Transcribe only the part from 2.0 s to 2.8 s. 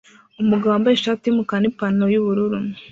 yubururu